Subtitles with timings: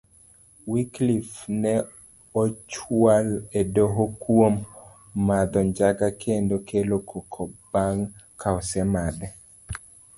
[0.71, 1.73] Wyclife ne
[2.41, 3.27] ochual
[3.61, 4.55] edoho kuom
[5.27, 7.99] madho njaga kendo kelo koko bang
[8.41, 9.27] kaosemadhe.